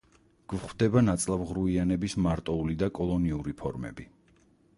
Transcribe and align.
გვხვდება 0.51 1.03
ნაწლავღრუიანების 1.03 2.15
მარტოული 2.29 2.79
და 2.85 2.91
კოლონიური 3.01 3.55
ფორმები. 3.61 4.09